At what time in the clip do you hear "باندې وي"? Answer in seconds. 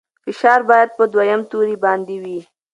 1.85-2.39